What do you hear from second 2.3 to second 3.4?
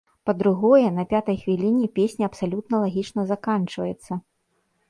абсалютна лагічна